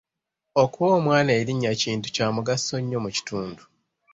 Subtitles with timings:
[0.61, 3.63] Okuwa omwana erinnya kintu kya mugaso nnyo mu kitundu.